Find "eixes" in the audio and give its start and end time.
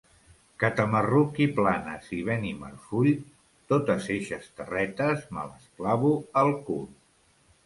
4.17-4.49